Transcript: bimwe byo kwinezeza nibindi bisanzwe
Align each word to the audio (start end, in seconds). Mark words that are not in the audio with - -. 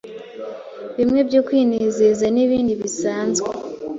bimwe 0.97 1.19
byo 1.29 1.41
kwinezeza 1.47 2.25
nibindi 2.33 2.73
bisanzwe 2.81 3.49